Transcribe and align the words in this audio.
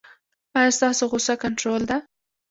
ایا 0.57 0.71
ستاسو 0.77 1.03
غوسه 1.11 1.33
کنټرول 1.43 1.81
ده؟ 1.89 1.97